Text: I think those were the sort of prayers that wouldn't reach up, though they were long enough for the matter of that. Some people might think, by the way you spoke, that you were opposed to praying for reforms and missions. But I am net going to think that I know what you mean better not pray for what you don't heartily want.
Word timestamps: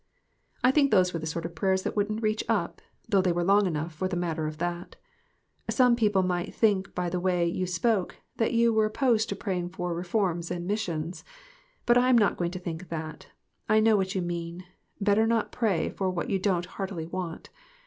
I 0.63 0.71
think 0.71 0.89
those 0.89 1.13
were 1.13 1.19
the 1.19 1.27
sort 1.27 1.45
of 1.45 1.53
prayers 1.53 1.83
that 1.83 1.95
wouldn't 1.95 2.23
reach 2.23 2.43
up, 2.49 2.81
though 3.07 3.21
they 3.21 3.31
were 3.31 3.43
long 3.43 3.67
enough 3.67 3.93
for 3.93 4.07
the 4.07 4.15
matter 4.17 4.47
of 4.47 4.57
that. 4.57 4.95
Some 5.69 5.95
people 5.95 6.23
might 6.23 6.55
think, 6.55 6.95
by 6.95 7.07
the 7.07 7.19
way 7.19 7.45
you 7.45 7.67
spoke, 7.67 8.15
that 8.37 8.51
you 8.51 8.73
were 8.73 8.85
opposed 8.87 9.29
to 9.29 9.35
praying 9.35 9.69
for 9.69 9.93
reforms 9.93 10.49
and 10.49 10.65
missions. 10.65 11.23
But 11.85 11.99
I 11.99 12.09
am 12.09 12.17
net 12.17 12.35
going 12.35 12.49
to 12.49 12.59
think 12.59 12.89
that 12.89 13.27
I 13.69 13.79
know 13.79 13.95
what 13.95 14.15
you 14.15 14.23
mean 14.23 14.63
better 14.99 15.27
not 15.27 15.51
pray 15.51 15.91
for 15.91 16.09
what 16.09 16.31
you 16.31 16.39
don't 16.39 16.65
heartily 16.65 17.05
want. 17.05 17.51